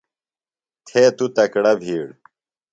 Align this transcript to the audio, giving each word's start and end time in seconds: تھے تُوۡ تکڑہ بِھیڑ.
تھے 0.85 1.01
تُوۡ 1.17 1.31
تکڑہ 1.35 1.73
بِھیڑ. 1.81 2.07